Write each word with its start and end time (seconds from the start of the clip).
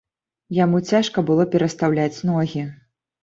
Яму 0.59 0.79
цяжка 0.91 1.23
было 1.27 1.45
перастаўляць 1.55 2.23
ногі. 2.31 2.65